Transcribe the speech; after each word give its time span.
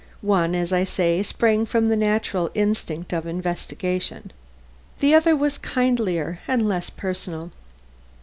One, 0.25 0.55
as 0.55 0.73
I 0.73 0.83
say, 0.83 1.21
sprang 1.21 1.67
from 1.67 1.85
the 1.87 1.95
natural 1.95 2.49
instinct 2.55 3.13
of 3.13 3.27
investigation; 3.27 4.31
the 4.99 5.13
other 5.13 5.35
was 5.35 5.59
kindlier 5.59 6.39
and 6.47 6.67
less 6.67 6.89
personal. 6.89 7.51